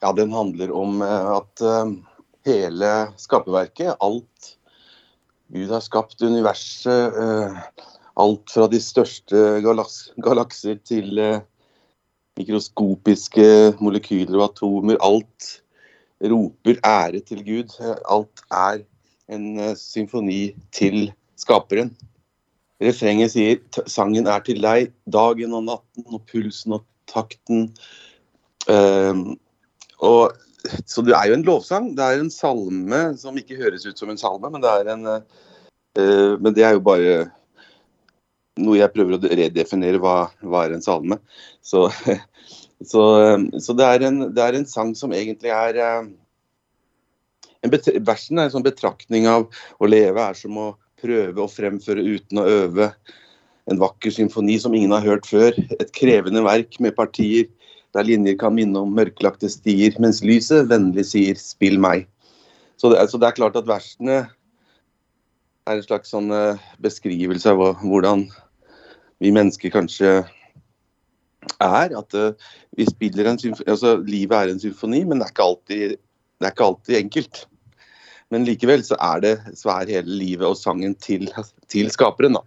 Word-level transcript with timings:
Ja, 0.00 0.12
den 0.12 0.32
handler 0.32 0.72
om 0.76 1.00
eh, 1.02 1.28
at 1.32 1.62
uh, 1.64 1.92
hele 2.46 2.92
skaperverket, 3.20 3.96
alt 4.00 4.52
Gud 5.52 5.70
har 5.70 5.84
skapt, 5.84 6.20
universet, 6.22 7.16
uh, 7.16 7.56
alt 8.20 8.52
fra 8.52 8.66
de 8.72 8.80
største 8.82 9.60
galaks 9.64 10.10
galakser 10.24 10.80
til 10.84 11.20
mikroskopiske 12.36 13.76
molekyler 13.80 14.38
og 14.40 14.50
atomer, 14.50 14.98
alt 15.04 15.48
roper 16.24 16.80
ære 16.84 17.20
til 17.28 17.42
Gud. 17.44 17.76
Alt 18.08 18.42
er 18.52 18.82
en 19.32 19.76
symfoni 19.76 20.54
til 20.72 21.10
skaperen. 21.36 21.92
Refrenget 22.80 23.32
sier 23.32 23.60
'sangen 23.88 24.28
er 24.28 24.40
til 24.44 24.60
deg, 24.60 24.92
dagen 25.08 25.52
og 25.56 25.64
natten 25.64 26.04
og 26.08 26.24
pulsen 26.28 26.76
og 26.76 26.84
takten'. 27.08 27.72
Og, 30.04 30.36
så 30.88 31.04
det 31.06 31.14
er 31.16 31.30
jo 31.30 31.38
en 31.38 31.46
lovsang. 31.46 31.90
Det 31.96 32.04
er 32.04 32.20
en 32.20 32.32
salme 32.32 33.02
som 33.20 33.36
ikke 33.38 33.58
høres 33.60 33.86
ut 33.86 33.98
som 33.98 34.10
en 34.12 34.20
salme, 34.20 34.50
men 34.52 34.64
det 34.64 34.72
er, 34.72 34.92
en, 34.94 35.06
uh, 35.06 36.32
men 36.40 36.56
det 36.56 36.66
er 36.66 36.76
jo 36.76 36.84
bare 36.84 37.16
noe 38.60 38.78
jeg 38.78 38.92
prøver 38.94 39.16
å 39.16 39.34
redefinere 39.40 40.00
hva, 40.00 40.16
hva 40.44 40.64
er 40.64 40.76
en 40.76 40.84
salme. 40.84 41.18
Så, 41.64 41.86
så, 42.90 43.02
så 43.60 43.76
det, 43.76 43.88
er 43.88 44.06
en, 44.08 44.22
det, 44.30 44.42
er 44.42 44.58
en, 44.58 44.68
sang 44.68 44.94
som 44.98 45.14
egentlig 45.16 45.52
er 45.54 45.82
en 45.86 46.14
Versen 47.66 48.38
er 48.38 48.46
en 48.46 48.52
sånn 48.52 48.62
betraktning 48.62 49.24
av 49.26 49.48
å 49.82 49.88
leve 49.88 50.22
er 50.22 50.36
som 50.38 50.54
å 50.60 50.66
prøve 51.00 51.42
å 51.42 51.50
fremføre 51.50 52.04
uten 52.04 52.38
å 52.38 52.44
øve. 52.46 52.90
En 53.66 53.80
vakker 53.80 54.12
symfoni 54.14 54.58
som 54.62 54.74
ingen 54.76 54.94
har 54.94 55.02
hørt 55.02 55.26
før. 55.26 55.56
Et 55.80 55.90
krevende 55.96 56.44
verk 56.46 56.78
med 56.84 56.94
partier 56.94 57.48
der 57.96 58.06
linjer 58.06 58.36
kan 58.40 58.54
minne 58.56 58.82
om 58.84 58.94
mørklagte 58.96 59.48
stier, 59.50 59.96
mens 60.02 60.22
lyset 60.24 60.68
vennlig 60.70 61.06
sier 61.08 61.38
'spill 61.40 61.80
meg'. 61.80 62.06
Så 62.76 62.92
det, 62.92 63.00
så 63.10 63.18
det 63.18 63.30
er 63.30 63.38
klart 63.38 63.56
at 63.56 63.68
versene 63.68 64.26
er 65.66 65.78
en 65.78 65.86
slags 65.86 66.12
sånn 66.12 66.30
uh, 66.30 66.60
beskrivelse 66.82 67.50
av 67.50 67.80
hvordan 67.80 68.26
vi 69.24 69.32
mennesker 69.32 69.72
kanskje 69.72 70.10
er. 71.56 71.96
At 71.96 72.14
uh, 72.14 72.36
vi 72.76 72.86
spiller 72.86 73.30
en 73.30 73.40
symfoni 73.40 73.70
Altså, 73.72 73.96
livet 74.04 74.36
er 74.36 74.52
en 74.52 74.62
symfoni, 74.62 75.04
men 75.04 75.18
det 75.18 75.26
er 75.28 75.34
ikke 75.34 75.48
alltid, 75.50 75.96
det 75.96 76.46
er 76.46 76.54
ikke 76.54 76.68
alltid 76.68 77.00
enkelt. 77.00 77.46
Men 78.30 78.44
likevel 78.44 78.84
så 78.84 78.98
er 79.00 79.24
det 79.24 79.34
svær 79.56 79.88
hele 79.88 80.20
livet 80.20 80.46
og 80.46 80.58
sangen 80.58 80.94
til, 81.00 81.30
til 81.72 81.90
skaperen, 81.94 82.36
da. 82.36 82.44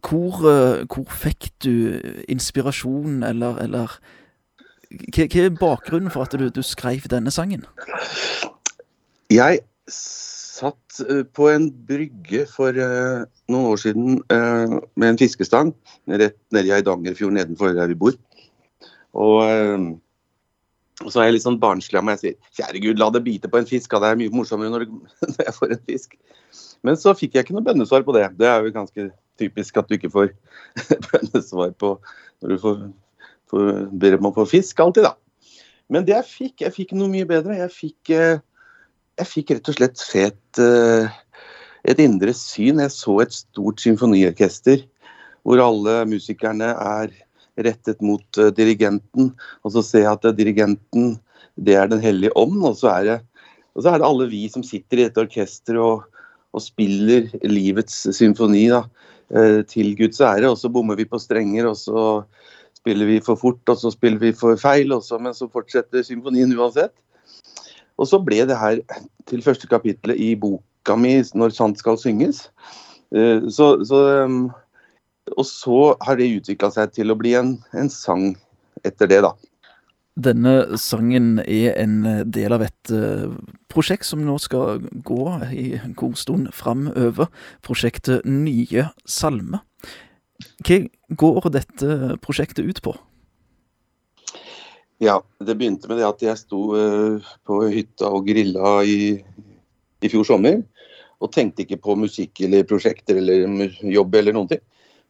Hvor, 0.00 0.40
eh, 0.48 0.84
hvor, 0.88 1.06
fikk 1.12 1.50
du 1.64 2.00
inspirasjon, 2.28 3.22
eller, 3.26 3.58
eller 3.64 3.96
hva, 4.90 5.26
hva, 5.26 5.44
er 5.44 5.56
bakgrunnen 5.58 6.12
for 6.12 6.26
at 6.26 6.36
du, 6.38 6.48
du 6.50 6.62
skrev 6.66 7.06
denne 7.12 7.32
sangen? 7.34 7.66
Jeg 9.30 9.60
satt 9.90 11.02
eh, 11.06 11.22
på 11.24 11.48
en 11.52 11.70
brygge 11.86 12.44
for 12.50 12.76
uh, 12.76 13.24
noen 13.50 13.70
år 13.72 13.80
siden 13.80 14.20
uh, 14.32 14.80
med 14.98 15.12
en 15.12 15.20
fiskestang 15.20 15.72
rett 16.10 16.38
nede 16.54 16.68
i 16.68 16.74
Eidangerfjorden 16.78 17.38
nedenfor 17.38 17.74
der 17.76 17.90
vi 17.92 17.98
bor. 18.02 18.16
Og 19.18 19.36
uh, 19.44 19.90
og 21.00 21.08
så 21.08 21.22
er 21.22 21.30
jeg 21.30 21.38
litt 21.38 21.46
sånn 21.46 21.60
barnslig 21.60 21.96
av 21.96 22.04
meg. 22.04 22.20
Jeg 22.20 22.34
sier 22.36 22.58
kjære 22.60 22.80
gud, 22.84 22.98
la 23.00 23.08
det 23.14 23.22
bite 23.24 23.48
på 23.48 23.60
en 23.60 23.68
fisk. 23.68 23.94
Det 24.02 24.08
er 24.10 24.18
mye 24.20 24.32
morsommere 24.34 24.72
når 24.84 25.46
jeg 25.46 25.54
får 25.56 25.72
en 25.72 25.84
fisk. 25.88 26.18
Men 26.84 26.98
så 27.00 27.14
fikk 27.16 27.36
jeg 27.36 27.46
ikke 27.46 27.56
noe 27.56 27.64
bønnesvar 27.64 28.04
på 28.04 28.14
det. 28.16 28.26
Det 28.36 28.48
er 28.48 28.66
jo 28.66 28.74
ganske 28.74 29.06
typisk 29.40 29.80
at 29.80 29.88
du 29.88 29.96
ikke 29.96 30.12
får 30.12 30.30
bønnesvar 31.08 31.74
på 31.80 31.96
når 32.40 32.54
du 32.54 32.60
får, 32.62 32.78
får, 33.52 33.72
ber 34.02 34.18
om 34.20 34.30
å 34.30 34.36
få 34.36 34.46
fisk 34.52 34.84
alltid, 34.84 35.08
da. 35.08 35.16
Men 35.90 36.06
det 36.06 36.14
jeg 36.14 36.28
fikk, 36.28 36.54
jeg 36.62 36.76
fikk 36.76 36.94
noe 36.94 37.10
mye 37.10 37.26
bedre. 37.26 37.58
Jeg 37.58 37.74
fikk, 37.74 38.12
eh, 38.14 38.38
jeg 39.18 39.28
fikk 39.28 39.56
rett 39.56 39.72
og 39.72 39.76
slett 39.76 39.98
se 39.98 40.22
et, 40.28 40.60
et 41.90 42.02
indre 42.04 42.32
syn. 42.36 42.78
Jeg 42.84 42.94
så 42.94 43.16
et 43.24 43.34
stort 43.34 43.82
symfoniorkester 43.82 44.86
hvor 45.42 45.60
alle 45.64 46.04
musikerne 46.08 46.70
er 46.76 47.12
rettet 47.60 48.00
mot 48.04 48.40
uh, 48.40 48.50
dirigenten. 48.54 49.32
Og 49.64 49.74
så 49.74 49.84
ser 49.84 50.06
jeg 50.06 50.12
at 50.12 50.38
dirigenten, 50.38 51.18
det 51.56 51.76
er 51.76 51.90
Den 51.90 52.00
hellige 52.00 52.36
ånd. 52.36 52.62
Og 52.64 52.76
så, 52.80 52.92
er 52.94 53.04
det, 53.04 53.18
og 53.74 53.84
så 53.84 53.92
er 53.92 54.00
det 54.00 54.08
alle 54.08 54.30
vi 54.30 54.46
som 54.52 54.64
sitter 54.66 54.98
i 54.98 55.08
dette 55.08 55.22
orkesteret 55.22 55.80
og, 55.80 56.06
og, 56.52 56.62
spiller 56.64 57.30
livets 57.46 58.06
symfoni 58.16 58.68
da, 58.72 58.84
til 59.70 59.92
Guds 59.98 60.20
ære. 60.20 60.48
Og 60.50 60.58
så 60.58 60.70
bommer 60.72 60.98
vi 60.98 61.04
på 61.06 61.18
strenger, 61.22 61.68
og 61.70 61.76
så 61.78 62.04
spiller 62.80 63.06
vi 63.06 63.20
for 63.24 63.38
fort, 63.38 63.60
og 63.68 63.76
så 63.78 63.92
spiller 63.94 64.18
vi 64.18 64.32
for 64.36 64.56
feil, 64.60 64.92
også, 64.92 65.18
men 65.22 65.36
så 65.36 65.48
fortsetter 65.52 66.02
symfonien 66.06 66.52
uansett. 66.56 66.94
Og 68.00 68.08
så 68.08 68.20
ble 68.24 68.40
det 68.48 68.56
her 68.56 68.80
til 69.28 69.44
første 69.44 69.68
kapittelet 69.68 70.16
i 70.16 70.34
boka 70.34 70.96
mi 70.96 71.20
'Når 71.20 71.52
sant 71.52 71.78
skal 71.78 72.00
synges'. 72.00 72.48
Så, 73.50 73.84
så 73.84 74.24
um, 74.24 74.50
og 75.36 75.46
så 75.46 75.96
har 76.00 76.16
det 76.16 76.30
utvikla 76.40 76.70
seg 76.70 76.92
til 76.94 77.10
å 77.10 77.18
bli 77.18 77.34
en, 77.34 77.58
en, 77.76 77.90
sang 77.90 78.36
etter 78.84 79.10
det, 79.10 79.20
da. 79.22 79.34
Denne 80.16 80.78
sangen 80.78 81.38
er 81.44 81.74
en 81.78 82.24
del 82.30 82.52
av 82.52 82.62
et 82.62 82.92
uh, 82.94 83.34
prosjekt 83.70 84.08
som 84.08 84.22
nå 84.26 84.36
skal 84.42 84.82
gå 85.06 85.24
i 85.54 85.66
god 85.98 86.18
stund 86.18 86.50
framover. 86.56 87.30
Prosjektet 87.64 88.26
Nye 88.28 88.88
salmer. 89.06 89.62
Hva 90.64 90.80
går 91.20 91.48
dette 91.54 92.16
prosjektet 92.24 92.66
ut 92.66 92.82
på? 92.84 92.94
Ja, 95.00 95.20
det 95.40 95.56
begynte 95.56 95.88
med 95.88 96.00
det 96.00 96.08
at 96.08 96.22
jeg 96.24 96.36
sto 96.42 96.74
uh, 96.76 97.30
på 97.48 97.62
hytta 97.72 98.10
og 98.12 98.26
grilla 98.28 98.80
i, 98.84 99.16
i 100.04 100.10
fjor 100.12 100.26
sommer. 100.28 100.60
Og 101.20 101.32
tenkte 101.32 101.64
ikke 101.64 101.80
på 101.80 101.96
musikk 102.00 102.42
eller 102.44 102.68
prosjekter 102.68 103.20
eller 103.20 103.72
jobb 103.80 104.18
eller 104.20 104.36
noen 104.36 104.50
ting. 104.52 104.62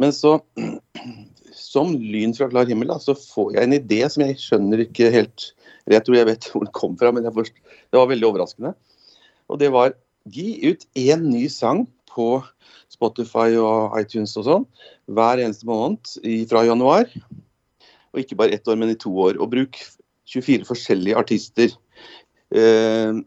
Men 0.00 0.12
så, 0.12 0.38
som 1.52 1.94
lyn 1.96 2.36
fra 2.36 2.50
klar 2.52 2.68
himmel, 2.68 2.92
da, 2.92 3.00
så 3.00 3.16
får 3.16 3.56
jeg 3.56 3.68
en 3.68 3.78
idé 3.78 4.02
som 4.12 4.24
jeg 4.24 4.40
skjønner 4.44 4.84
ikke 4.84 5.12
helt 5.14 5.50
Jeg 5.88 6.04
tror 6.04 6.18
jeg 6.18 6.28
vet 6.28 6.48
hvor 6.52 6.64
den 6.64 6.74
kom 6.76 6.96
fra, 7.00 7.12
men 7.14 7.26
forst, 7.34 7.56
det 7.88 7.98
var 7.98 8.10
veldig 8.10 8.28
overraskende. 8.28 8.74
Og 9.48 9.60
det 9.60 9.70
var 9.72 9.94
gi 10.28 10.58
ut 10.68 10.84
én 10.98 11.24
ny 11.30 11.46
sang 11.52 11.86
på 12.10 12.42
Spotify 12.92 13.54
og 13.60 13.94
iTunes 14.00 14.34
og 14.40 14.46
sånn 14.48 14.66
hver 15.08 15.40
eneste 15.40 15.68
måned 15.68 16.16
fra 16.50 16.64
januar. 16.66 17.08
Og 18.12 18.22
ikke 18.22 18.38
bare 18.40 18.56
ett 18.56 18.68
år, 18.68 18.78
men 18.80 18.92
i 18.92 18.98
to 18.98 19.12
år. 19.12 19.38
Og 19.40 19.50
bruk 19.52 19.78
24 20.28 20.68
forskjellige 20.68 21.16
artister. 21.16 21.72
Eh, 22.52 23.20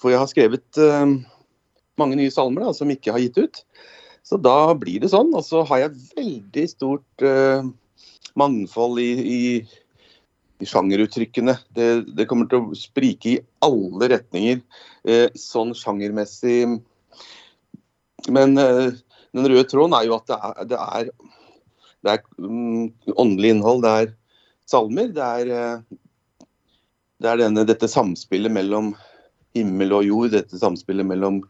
for 0.00 0.12
jeg 0.12 0.20
har 0.20 0.30
skrevet 0.30 0.80
eh, 0.80 1.14
mange 2.00 2.18
nye 2.18 2.32
salmer 2.32 2.66
da, 2.66 2.74
som 2.76 2.90
ikke 2.92 3.14
har 3.14 3.22
gitt 3.22 3.40
ut. 3.40 3.62
Så 4.24 4.38
da 4.40 4.72
blir 4.76 5.02
det 5.02 5.12
sånn. 5.12 5.32
Og 5.36 5.44
så 5.46 5.62
har 5.68 5.84
jeg 5.84 5.98
veldig 6.16 6.64
stort 6.70 7.24
uh, 7.24 7.66
mangfold 8.40 9.00
i, 9.02 9.10
i 9.20 9.40
sjangeruttrykkene. 10.62 11.56
Det, 11.74 11.88
det, 12.14 12.26
kommer 12.30 12.48
til 12.50 12.62
å 12.62 12.78
sprike 12.78 13.32
i 13.32 13.40
alle 13.64 14.10
retninger, 14.14 14.60
eh, 15.08 15.26
sånn 15.38 15.74
sjangermessig. 15.76 16.78
Men 18.32 18.60
eh, 18.60 18.94
den 19.34 19.50
røde 19.50 19.66
tråden 19.70 19.96
er 19.98 20.06
jo 20.08 20.18
at 20.18 20.30
det 20.30 20.38
er, 20.38 20.68
det 20.70 20.82
er, 20.84 21.10
det 22.04 22.14
er 22.14 22.22
um, 22.38 22.92
åndelig 23.16 23.56
innhold. 23.56 23.82
Det 23.84 23.96
er 24.04 24.14
salmer. 24.70 25.10
Det 25.16 25.26
er, 25.40 25.82
det 27.20 27.32
er 27.32 27.42
denne, 27.42 27.66
dette 27.68 27.90
samspillet 27.90 28.54
mellom 28.54 28.94
himmel 29.54 29.94
og 29.98 30.06
jord, 30.06 30.32
dette 30.34 30.58
samspillet 30.58 31.06
mellom 31.06 31.42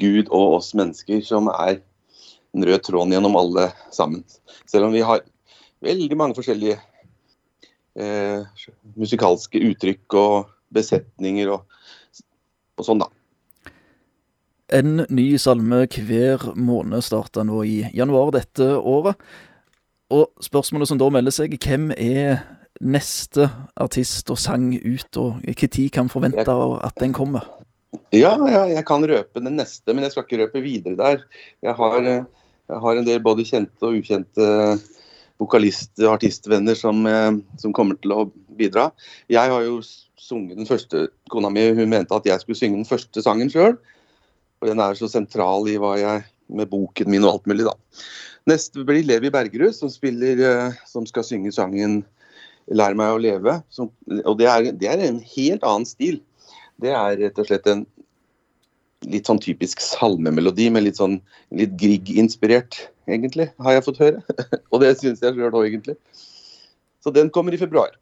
Gud 0.00 0.30
og 0.30 0.60
oss 0.60 0.72
mennesker, 0.78 1.22
som 1.26 1.50
er 1.52 1.80
den 2.54 2.66
røde 2.66 2.82
tråden 2.82 3.14
gjennom 3.14 3.36
alle 3.38 3.68
sammen. 3.94 4.24
Selv 4.70 4.88
om 4.88 4.94
vi 4.94 5.04
har 5.06 5.22
veldig 5.84 6.18
mange 6.18 6.36
forskjellige 6.38 6.78
eh, 7.98 8.44
musikalske 8.98 9.60
uttrykk 9.70 10.16
og 10.18 10.50
besetninger 10.74 11.50
og, 11.54 11.64
og 12.78 12.86
sånn, 12.86 13.02
da. 13.02 13.10
En 14.70 15.02
ny 15.10 15.26
salme 15.42 15.82
hver 15.90 16.52
måned 16.54 17.02
starter 17.02 17.46
nå 17.46 17.64
i 17.66 17.78
januar 17.96 18.30
dette 18.36 18.68
året. 18.78 19.18
Og 20.14 20.30
spørsmålet 20.42 20.90
som 20.90 20.98
da 20.98 21.08
melder 21.10 21.34
seg, 21.34 21.56
hvem 21.58 21.90
er 21.96 22.44
neste 22.80 23.48
artist 23.78 24.30
og 24.30 24.38
sang 24.40 24.70
ut, 24.72 25.18
og 25.18 25.42
når 25.42 25.88
kan 25.92 26.10
forvente 26.10 26.46
at 26.46 27.02
den 27.02 27.14
kommer? 27.14 27.48
Ja, 28.14 28.36
ja, 28.46 28.62
jeg 28.70 28.84
kan 28.86 29.02
røpe 29.06 29.42
den 29.42 29.58
neste, 29.58 29.90
men 29.90 30.06
jeg 30.06 30.14
skal 30.14 30.26
ikke 30.26 30.44
røpe 30.44 30.62
videre 30.62 30.94
der. 30.98 31.24
Jeg 31.66 31.74
har 31.78 32.06
eh, 32.06 32.22
jeg 32.70 32.82
har 32.84 32.98
en 32.98 33.06
del 33.06 33.22
både 33.22 33.46
kjente 33.46 33.86
og 33.86 33.98
ukjente 33.98 34.46
vokalist- 35.40 36.02
og 36.04 36.14
artistvenner 36.18 36.76
som, 36.76 37.06
eh, 37.06 37.32
som, 37.58 37.72
kommer 37.72 37.96
til 38.00 38.12
å 38.12 38.30
bidra. 38.56 38.90
Jeg 39.28 39.50
har 39.50 39.64
jo 39.64 39.80
sunget 40.20 40.56
den 40.60 40.68
første 40.68 41.08
Kona 41.32 41.50
mi 41.50 41.70
hun 41.72 41.88
mente 41.88 42.14
at 42.14 42.28
jeg 42.28 42.42
skulle 42.42 42.58
synge 42.58 42.82
den 42.82 42.88
første 42.88 43.24
sangen 43.24 43.50
sjøl. 43.50 43.78
Og 44.60 44.68
den 44.68 44.80
er 44.80 44.94
så 44.94 45.08
sentral 45.08 45.68
i 45.68 45.78
hva 45.80 45.96
jeg 45.98 46.24
med 46.52 46.68
boken 46.68 47.08
min 47.10 47.24
og 47.24 47.38
alt 47.38 47.46
mulig, 47.48 47.64
da. 47.64 47.74
Neste 48.50 48.84
blir 48.84 49.06
Levi 49.06 49.30
Bergerud, 49.32 49.74
som, 49.76 49.90
spiller, 49.92 50.40
eh, 50.40 50.80
som 50.86 51.06
skal 51.06 51.24
synge 51.24 51.52
sangen 51.52 52.02
'Lær 52.70 52.94
meg 52.94 53.10
å 53.10 53.18
leve'. 53.18 53.62
Som, 53.68 53.90
og 54.24 54.38
det 54.38 54.46
er, 54.46 54.72
det 54.72 54.86
er, 54.86 55.00
en 55.02 55.18
helt 55.18 55.64
annen 55.66 55.86
stil. 55.88 56.20
Det 56.78 56.92
er 56.94 57.16
rett 57.18 57.38
og 57.40 57.48
slett 57.48 57.66
en 57.66 57.82
litt 59.08 59.28
sånn 59.30 59.40
typisk 59.40 59.80
salmemelodi 59.84 60.68
med 60.72 60.84
litt 60.84 61.00
sånn 61.00 61.18
litt 61.56 61.72
Grieg-inspirert, 61.80 62.82
egentlig, 63.08 63.48
har 63.62 63.76
jeg 63.76 63.86
fått 63.86 64.02
høre. 64.02 64.38
og 64.72 64.82
det 64.82 64.94
syns 65.00 65.22
jeg 65.24 65.36
sjøl 65.36 65.54
òg, 65.54 65.66
egentlig. 65.70 65.96
Så 67.00 67.12
den 67.14 67.32
kommer 67.32 67.56
i 67.56 67.60
februar. 67.60 67.94